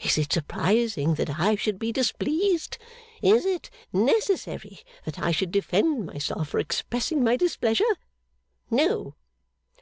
[0.00, 2.76] Is it surprising that I should be displeased?
[3.22, 7.96] Is it necessary that I should defend myself for expressing my displeasure?
[8.70, 9.14] No!